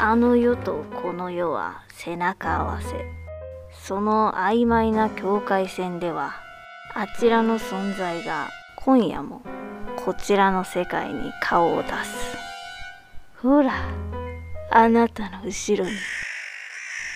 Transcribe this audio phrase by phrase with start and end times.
[0.00, 3.04] あの世とこの世は背中合わせ
[3.72, 6.34] その曖昧な境界線では
[6.94, 9.42] あちらの存在が今夜も
[10.04, 12.36] こちらの世界に顔を出す
[13.42, 13.72] ほら
[14.70, 15.96] あなたの後ろに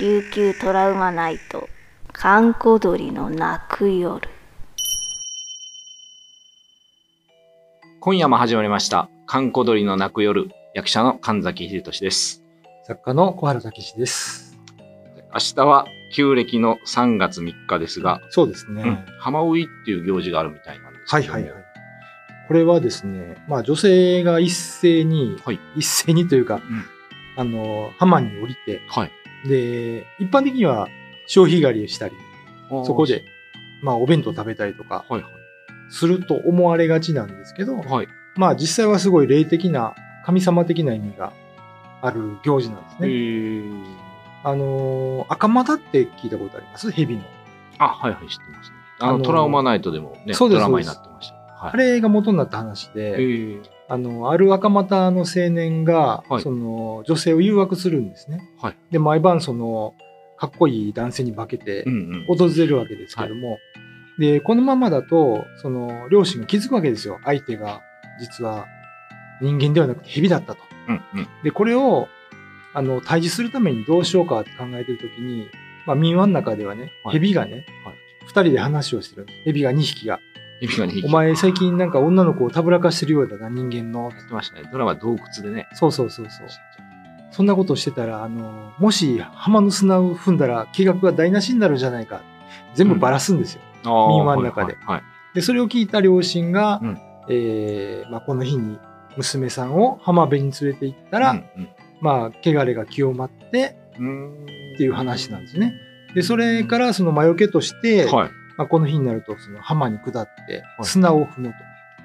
[0.00, 1.68] 琉球トラウマナイト
[2.12, 4.28] 閑古鳥の泣く夜
[8.06, 9.08] 今夜も始まりました。
[9.24, 12.43] 観光鳥の泣く夜、役者の神崎秀俊です。
[12.86, 14.58] 作家の小原武史です。
[15.32, 18.82] 明日は旧暦の3月3日ですが、そうですね。
[18.82, 21.64] うん、浜ウイっていう行事があるみたいなんですけどもはいはいはい。
[22.46, 26.84] これはですね、まあ女性が一斉に、はい一斉にというか、ん
[27.38, 29.48] あの、浜に降りて、はい。
[29.48, 30.88] で、一般的には
[31.26, 32.14] 潮干狩りをしたり、
[32.68, 33.24] そこで、
[33.82, 35.32] まあお弁当食べたりとかはいはい。
[35.88, 38.08] すると思われがちなんですけど、はい。
[38.36, 39.94] まあ実際はすごい霊的な、
[40.26, 41.32] 神様的な意味が
[42.06, 43.06] ある行事なんですえね。
[43.08, 43.72] ー、
[44.44, 46.90] あの、赤股って聞いたことあります？
[46.90, 47.22] 蛇の。
[47.78, 48.76] あ、はいはい、知ってますね。
[49.00, 51.34] あの、あのートラウマナイトでもね、そうですドラマになってました。
[51.34, 58.48] はい、あれが元になった話えで、ー、あの、ある赤股の青年が、はいその、女性を誘惑するんですね。
[58.60, 58.76] はい。
[58.90, 59.94] で、毎晩、その、
[60.36, 62.36] かっこいい男性に化けてうんうん。
[62.36, 63.58] 訪れるわけですけども、
[64.18, 67.18] で、このままだと、その、両親が気づくわけですよ。
[67.24, 67.80] 相手が、
[68.20, 68.66] 実は、
[69.40, 70.60] 人間ではなくて蛇だったと。
[70.88, 71.28] うんうん。
[71.42, 72.08] で、これを、
[72.72, 75.48] あの、対峙するためにどうしようかって考えてるときに、
[75.86, 77.94] まあ、民話の中ではね、はい蛇がねはい、
[78.26, 79.26] 二、人で話をしてる。
[79.44, 80.20] 蛇が2匹が。
[81.04, 84.10] お前最近なんか女の子をたぶらかしてるようだな、人間の。
[84.10, 84.68] やってましたね。
[84.72, 85.66] ドラマ洞窟でね。
[85.74, 86.46] そうそうそうそう。
[87.32, 92.22] そんなことをしてたら、あの、もし浜の砂を踏んだら計画が台無しになるんじゃないか。
[92.74, 93.60] 全部ばらすんですよ。
[93.84, 95.02] あー民話の中ではいはい。
[95.34, 98.78] で、それを聞いた両親が、うんえーまあ、この日に
[99.16, 101.68] 娘さんを浜辺に連れて行ったら、うん
[102.00, 104.44] まあ、汚れが清まってうん。
[104.74, 105.74] っていう話なんですね。
[106.14, 108.30] で、それからその魔除けとして、はい。
[108.56, 111.54] まあ、この日になるとその浜に下ってはい砂を踏む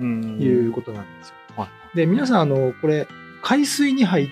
[0.00, 1.34] うんということなんですよ。
[1.56, 1.96] はい。
[1.96, 3.06] で、皆さん、あの、これ、
[3.42, 4.28] 海水に入っ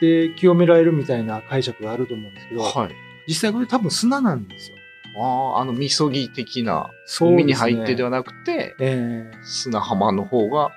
[0.00, 2.94] て清められるみたいな解釈があると思うんですけど、はい。
[3.26, 4.76] 実際これ多分砂なんですよ。
[5.18, 10.72] ああ、あの、みそぎ的な、海に入ってではなくて、え砂浜の方が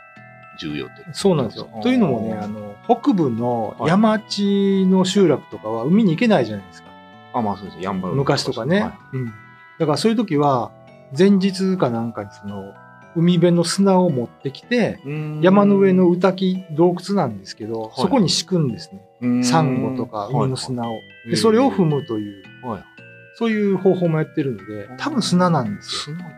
[0.60, 1.70] 重要ってえそうなんですよ。
[1.82, 6.90] というのもね、あの、北部のはい山地の集落とかは海に行けないじゃないですか。
[7.34, 7.80] あ、まあそうです。
[7.82, 8.82] やんばる昔とかね。
[8.82, 9.26] はうん。
[9.80, 10.72] だからそういう時は、
[11.18, 12.74] 前日かなんかにその、
[13.16, 15.00] 海辺の砂を持ってきて、
[15.42, 18.92] 山の上の宇滝洞窟なんですけど、いそこに敷くんです
[19.22, 19.44] ね。
[19.44, 20.98] サンゴとか海の砂を。
[21.26, 22.84] いで、それを踏むという、はい。
[23.38, 26.18] そういう方法もやってるので、多分砂なんですよ。
[26.18, 26.30] 砂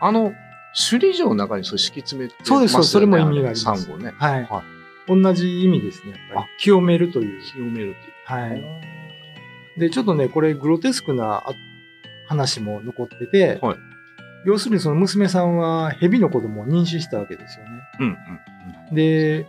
[0.00, 0.32] あの、
[0.74, 4.12] 首里城の中にそう敷き詰めてそうですそれも意味がありますね。
[4.18, 4.44] はい。
[4.44, 4.62] は
[5.06, 6.46] 同じ意味ですね、やっぱり。
[6.58, 7.42] 清めるという。
[7.42, 8.12] 清めるっていう。
[8.24, 9.80] はい。
[9.80, 11.52] で、ちょっとね、これグロテスクなあ
[12.26, 13.76] 話も残ってて、はい
[14.46, 17.70] 要するにその娘さんは蛇の子供を妊娠したわけですよね。
[17.98, 18.18] うん
[18.90, 18.94] うん。
[18.94, 19.46] で、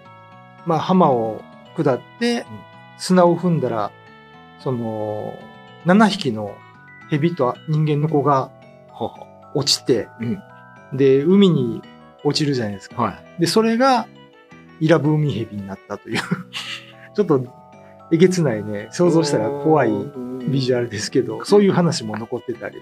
[0.66, 1.44] まあ浜を
[1.76, 2.46] 下って
[2.98, 3.92] 砂を踏んだら、
[4.60, 5.38] その、
[5.86, 6.56] 7匹の
[7.10, 8.50] 蛇と人間の子が。
[9.56, 10.44] 落ちて、うん
[10.94, 11.82] で、海に
[12.24, 13.02] 落ちるじゃないですか。
[13.02, 13.42] はい。
[13.42, 14.08] で、それが、
[14.80, 16.20] イラブ海蛇になったという、
[17.16, 17.46] ちょっと、
[18.12, 19.92] えげつないね、想像したら怖い
[20.48, 22.82] ビジュアルですけど、そういう話も残ってたり。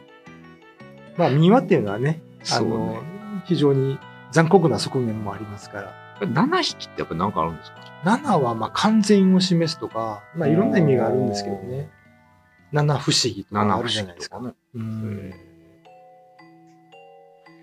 [1.18, 2.22] まあ、民話っていうのはね、
[2.52, 3.00] あの、ね。
[3.46, 4.00] 非常に
[4.32, 5.94] 残酷な側面もありますから。
[6.20, 11.90] 7匹ってやっぱ何かあるんですか？7はまあ完全を示すとか、まあいろんな意味があるんですけどね。
[12.72, 14.40] 七不思議とかあるじゃないですか。
[14.40, 14.52] ね。
[14.76, 15.34] うん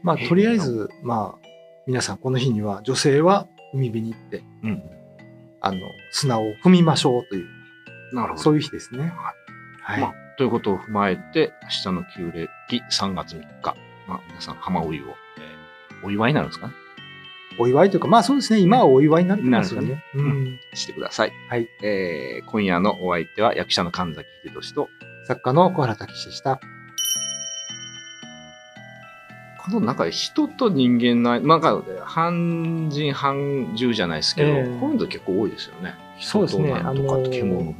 [0.02, 1.48] まあとりあえず、まあ
[1.86, 4.82] 皆さんこの日には女性は海辺に行って、うん。
[5.60, 5.78] あの、
[6.12, 7.46] 砂を踏みましょうという、
[8.14, 8.42] なるほど。
[8.42, 9.12] そういう日ですね。
[9.82, 10.00] はい。
[10.00, 13.76] まあ、ということを踏まえて、明日の旧暦3月3日、
[14.08, 16.68] まあ、皆さん浜お湯を、えーお祝いになるんですか？
[16.68, 16.72] ね
[17.58, 20.02] お祝いというか、まあそうですね、今はお祝いになってますよね。
[20.14, 21.32] なるうんしてください。
[21.50, 21.68] はい。
[21.82, 24.88] えー今夜のお相手は役者の神崎秀俊と、
[25.26, 26.58] 作家の小原武史でした。
[29.64, 35.94] この中で人と人間の、なんか、半人半獣じゃないですけど、ええこういうの結構多いですよね。
[36.20, 37.74] そうですねあのー獣分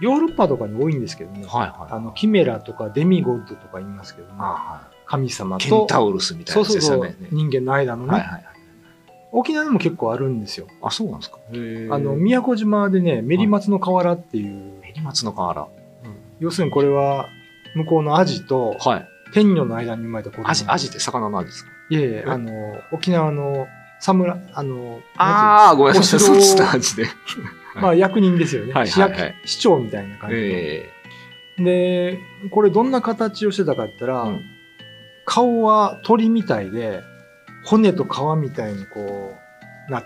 [0.00, 1.42] ヨーロッパとかに多いんですけどね。
[1.42, 1.58] とか。
[1.58, 1.92] はいはい。
[1.92, 4.34] あの、キメラとかデミゴッドとか言いますけどね。
[4.38, 5.60] あは神様い。
[5.60, 8.44] ケンと、タウルスみたいなそうそうそう人間の間のね、はいはいはい。
[9.32, 10.66] 沖縄にも結構あるんですよ。
[10.82, 11.38] あ、そうなんですか。
[11.48, 15.66] あの、宮古島でね、メリマツの河原っていう、メリマツの河原。
[16.40, 17.26] 要するにこれは、
[17.74, 19.08] 向こうのアジとはい。
[19.34, 20.48] 天女の間に生まれた子供。
[20.48, 21.70] アジ、アジって魚のアジですか？
[21.90, 23.66] いえいえ、あの、沖縄の
[24.00, 27.06] 侍、あの、ああ、ごめんなさい、そっちの味で。
[27.76, 28.72] まあ役人ですよね。
[28.72, 28.88] はい。
[28.88, 29.34] はいはい。
[29.44, 30.90] 市長みたいな感じの、え
[31.58, 32.18] で、
[32.50, 34.40] これどんな形をしてたかって言ったら、うん。
[35.26, 37.02] 顔は鳥みたいで、
[37.64, 38.08] 骨と皮
[38.38, 39.34] みたいにこ
[39.88, 40.02] う、な、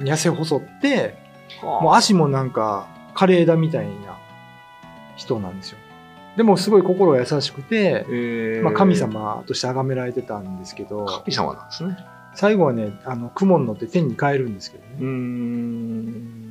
[0.00, 1.14] 痩せ細って、え
[1.62, 4.18] もう足もなんか、枯れ枝みたいな
[5.16, 5.78] 人なんですよ。
[6.36, 11.96] でもすごい心が優しくて、ええまあ、神様として崇められてたんですけど、神様なんですね。
[12.34, 16.46] 最後はね、あの、雲に乗って天に帰るんですけどね。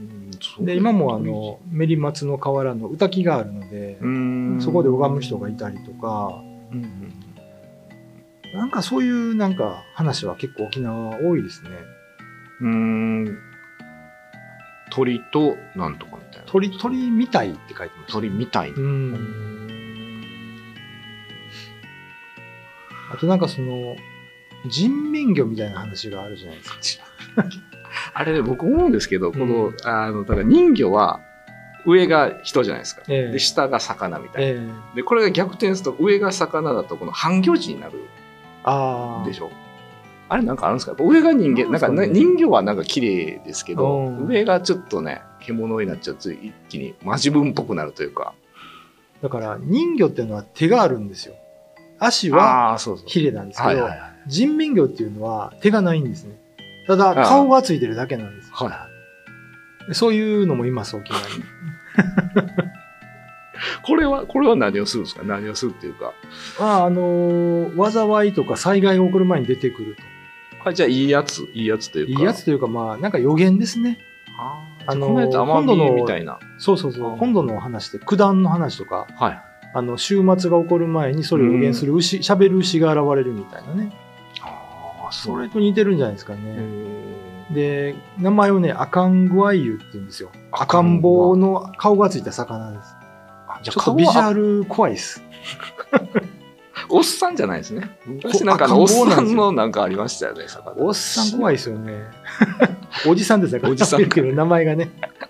[0.61, 3.99] で、今もあの、メリマツの河原の歌木があるので
[4.59, 6.41] そこで拝む人がいたりとか、
[6.71, 7.13] うんうん
[8.53, 11.69] なんかそういうなんか話は結構沖縄は多いですね。
[12.61, 13.37] うーん。
[14.91, 16.45] 鳥となんとかみたいな。
[16.45, 18.13] 鳥、鳥みたいって書いてます。
[18.13, 18.69] 鳥みたい。
[18.69, 19.54] うん
[23.15, 23.95] あとなんかその、
[24.67, 27.05] 人面魚みたいな話があるじゃないですか。
[28.13, 31.19] あれね、僕思うんですけど、この、うんあの、だから人魚は、
[31.85, 33.03] 上が人じゃないですか。
[33.07, 34.61] ええで、下が魚みたいな。
[34.61, 37.93] ええで、これが逆転すると、上が魚だと、この半魚児になる
[38.63, 39.25] ああ。
[39.25, 39.51] でしょ。
[40.27, 40.95] あれなんかあるんですか？
[40.99, 48.33] 上が人間、なんんかねね人魚はなんか綺麗ですけど、うん上がちょっとね、獣になっちゃうと一気にマジ分っぽくなるというか。
[49.21, 51.35] だから人魚っていうのは手があるんですよ。
[52.05, 52.77] 足は。
[53.05, 54.11] ヒレなんですけど、はいはいはい。
[54.27, 56.35] 人面魚っていうのは手がないんですね。
[56.87, 58.51] ただ顔がついてるだけなんです。
[58.53, 58.87] は
[59.85, 59.87] い。
[59.89, 61.43] でそういうのもいます、沖縄に。
[63.83, 65.23] これは、これは何をするんですか？
[65.23, 66.13] 何をするっていうか。
[66.59, 69.95] まあ、あのー災いとか災害が起こる前に出てくる
[70.65, 72.11] あじゃあ、いいやつ、いいやつといと。
[72.11, 72.19] うか。
[72.21, 73.99] いいやつというか、まあ、なんか予言ですね。
[74.39, 74.91] あー。
[74.91, 76.39] あのーあの、このみたいな。
[76.57, 77.13] そうそうそうう。
[77.13, 79.41] ん本土の話で、九段の話とか、はい。
[79.75, 83.91] あの、週末が起こる前にそれを予言する牛、喋る牛が現れるみたいなね。
[84.41, 86.43] ああ、それと似てるんじゃないですかへね。
[87.51, 90.31] ーで、名前をね、アカングアイユって言うんですよ。
[90.53, 92.95] 赤ん坊の顔がついた魚です。
[93.49, 94.19] あじゃちょっとビジュル。
[94.25, 95.21] アル怖いです。
[96.87, 97.97] おっさんじゃないですね。
[98.05, 100.85] 昔なんかおっさんのなんかありましたよね、魚。
[100.85, 102.05] おっさん怖いですよね。
[103.05, 103.61] おじさんですね。
[103.69, 104.89] おじさん名前がね。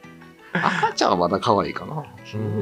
[0.53, 2.03] 赤ちゃんはまだ可愛いかな。
[2.31, 2.61] でも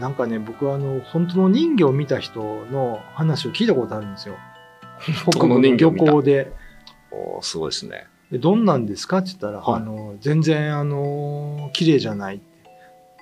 [0.00, 2.40] なんかね、僕はあの、本当の人魚を見た人
[2.70, 4.36] の話を聞いたことあるんですよ。
[5.32, 6.52] 当の人魚を見た漁港で。
[7.12, 8.06] おーすごいですね。
[8.30, 12.40] でどんなんですかって言ったら、はいあの、全然あの、綺麗じゃない。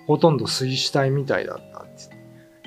[0.06, 2.14] ほとんど水死体みたいだったって。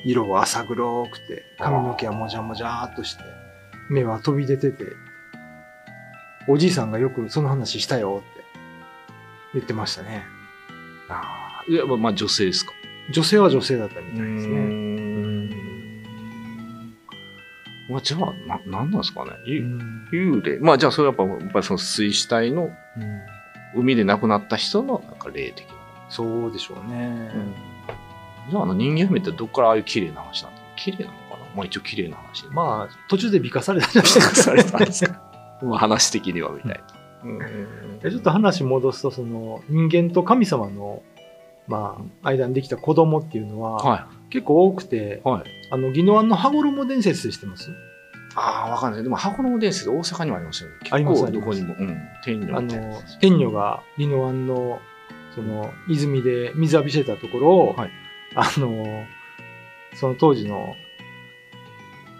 [0.05, 3.23] 色は浅黒くて、髪の毛はもじゃもじゃーっとして、
[3.89, 4.85] 目は飛び出てて、
[6.47, 8.41] おじいさんがよくその話したよって
[9.55, 10.23] 言ってましたね。
[11.09, 11.63] ああ。
[11.67, 12.71] いや、まあまあ女性ですか？
[13.11, 14.55] 女性は女性だったみたいですね。
[14.55, 15.49] ん
[17.89, 19.31] まあ、じゃあ、な、なんなんですかね。
[20.11, 20.59] 幽霊。
[20.59, 22.67] まあ、じゃあ、それはやっぱ、やっぱりその水死体のう
[22.99, 23.37] ん
[23.75, 25.75] 海で亡くなった人の、なんか霊的な。
[26.09, 27.31] そうでしょうね。
[28.49, 32.45] じゃあ、あの人間姫ってどっからああいう綺麗な話なんだ綺麗なのかなまあ、一応綺麗な話。
[32.45, 34.35] あ、まあ、途中で美化されたじゃないですか。
[34.35, 35.21] されたんですか。
[35.63, 36.83] まあ、話的にはみたいな。
[37.23, 41.01] うんでちょっと話戻すと、その人間と神様の、
[41.67, 45.29] まあ、間にできた子供っていうのは、は結構多くて、い。
[45.29, 45.43] はい。
[45.71, 47.71] あの、宜野湾の羽衣伝説って知ってます
[48.35, 49.03] ああ、わかんない。
[49.03, 50.75] でも、箱の伝説、大阪にもありますよね。
[50.81, 51.75] 結あります構、どこにも。
[51.77, 51.97] うん。
[52.23, 54.79] 天女あのつ。、天女が宜野湾の、
[55.35, 57.91] その、泉で水浴びしてたところを、はい
[58.35, 59.05] あの、
[59.95, 60.75] その当時の、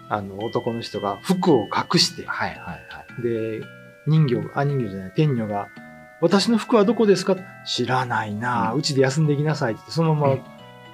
[0.08, 3.22] あの、男の人が服を隠して、はいはいはい。
[3.22, 3.60] で、
[4.06, 5.68] 人魚、あ、人魚じゃない、天女が、
[6.20, 10.36] 私の服はどこですか知らないな、うちで休んできなさいってそのまま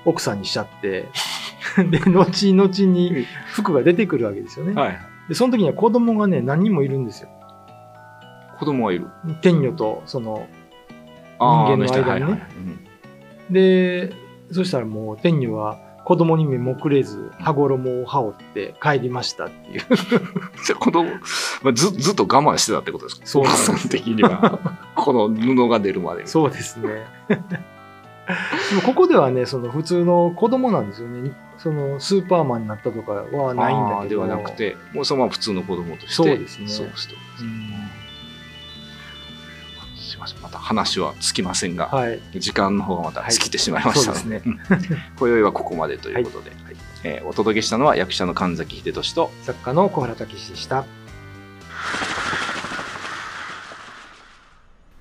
[0.04, 1.08] 奥さんにしちゃって、
[1.90, 4.74] で、後々に服が出てくるわけですよね。
[4.74, 4.98] はいはい。
[5.28, 7.28] で、その時には子供がね、何人もいるんですよ。
[8.58, 9.08] 子供はいる。
[9.40, 10.46] 天女と、その、
[11.38, 12.84] 人間の間にねあはいはいはいうん
[13.50, 14.12] で、
[14.52, 19.80] そしたらもう天女は子供に目もくれず、羽衣を羽織って帰りましたっていう。
[20.64, 21.10] じゃあ子供、
[21.62, 23.26] まあ、ずずっと我慢してたってことですか？
[23.26, 24.73] そうなん的には。
[25.04, 26.26] この布が出るまで。
[26.26, 26.88] そうですね。
[27.28, 31.32] でもここではね、その普通の子供なんですよね。
[31.58, 34.08] そのスーパーマンになったとかはないんだけど。
[34.08, 36.14] ではなくて、もうそのまま普通の子供として。
[36.14, 37.70] そうですねそうしてうん
[39.98, 40.40] すいません。
[40.40, 42.18] また話はつきませんが、はい。
[42.34, 44.60] 時間の方がまた尽きてしまいましたので、はいうん
[45.20, 46.52] 今宵はここまでということで、
[47.02, 50.86] えーお届けしたのは役者の神崎秀俊と、作家の小原武史でした。